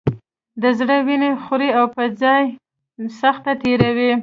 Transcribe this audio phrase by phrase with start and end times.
[0.61, 2.43] د زړه وینې خوري او په ځان
[3.19, 4.11] سخته تېروي.